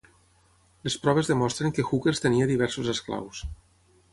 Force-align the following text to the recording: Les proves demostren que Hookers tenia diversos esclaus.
Les 0.87 0.95
proves 1.03 1.29
demostren 1.31 1.75
que 1.79 1.85
Hookers 1.91 2.25
tenia 2.25 2.51
diversos 2.53 2.91
esclaus. 2.95 3.45